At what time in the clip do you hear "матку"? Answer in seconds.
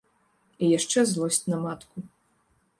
1.69-1.97